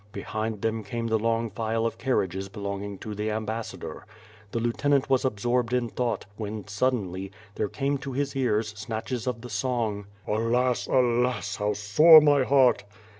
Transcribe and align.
Behind 0.13 0.63
them 0.63 0.83
came 0.83 1.05
the 1.05 1.19
long 1.19 1.51
file 1.51 1.85
of 1.85 1.99
carriages 1.99 2.49
belonging 2.49 2.97
to 2.97 3.13
the 3.13 3.29
ambassador. 3.29 4.07
The 4.51 4.57
lieutenant 4.59 5.11
was 5.11 5.23
absorbed 5.23 5.73
in 5.73 5.89
thought, 5.89 6.25
when, 6.37 6.65
suddenly, 6.67 7.31
there 7.53 7.69
came 7.69 7.99
to 7.99 8.13
his 8.13 8.35
ears 8.35 8.69
snatches 8.75 9.27
of 9.27 9.41
the 9.41 9.49
song: 9.51 10.07
Alas! 10.25 10.87
Alas 10.87 11.57
I 11.61 11.65
how 11.65 11.73
sore 11.73 12.19
my 12.19 12.41
heart." 12.43 12.83